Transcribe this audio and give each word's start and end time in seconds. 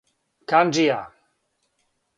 канџија 0.51 0.99